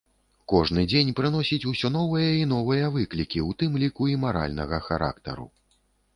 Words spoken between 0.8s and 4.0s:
дзень прыносіць усё новыя і новыя выклікі, у тым